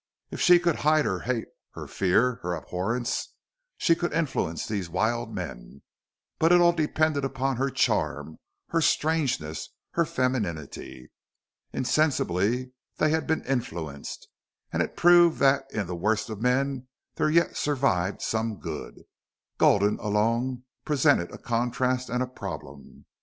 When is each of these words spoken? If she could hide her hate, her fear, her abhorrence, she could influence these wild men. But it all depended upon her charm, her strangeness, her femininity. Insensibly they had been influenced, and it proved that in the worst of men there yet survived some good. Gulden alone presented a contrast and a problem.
If 0.31 0.41
she 0.41 0.57
could 0.57 0.77
hide 0.77 1.05
her 1.05 1.19
hate, 1.19 1.49
her 1.75 1.85
fear, 1.85 2.39
her 2.41 2.55
abhorrence, 2.55 3.35
she 3.77 3.93
could 3.93 4.11
influence 4.13 4.65
these 4.67 4.89
wild 4.89 5.31
men. 5.31 5.83
But 6.39 6.51
it 6.51 6.59
all 6.59 6.73
depended 6.73 7.23
upon 7.23 7.57
her 7.57 7.69
charm, 7.69 8.39
her 8.69 8.81
strangeness, 8.81 9.69
her 9.91 10.03
femininity. 10.03 11.11
Insensibly 11.71 12.71
they 12.97 13.11
had 13.11 13.27
been 13.27 13.43
influenced, 13.45 14.27
and 14.73 14.81
it 14.81 14.97
proved 14.97 15.37
that 15.37 15.65
in 15.71 15.85
the 15.85 15.95
worst 15.95 16.31
of 16.31 16.41
men 16.41 16.87
there 17.17 17.29
yet 17.29 17.55
survived 17.55 18.23
some 18.23 18.57
good. 18.59 19.03
Gulden 19.59 19.99
alone 19.99 20.63
presented 20.83 21.29
a 21.29 21.37
contrast 21.37 22.09
and 22.09 22.23
a 22.23 22.27
problem. 22.27 23.05